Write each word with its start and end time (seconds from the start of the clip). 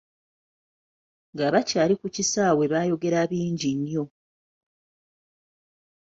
Nga 1.33 1.45
bakyali 1.53 1.93
ku 2.01 2.07
kisaawe 2.15 2.63
baayogera 2.71 3.19
bingi 3.29 3.71
nnyo. 3.79 4.03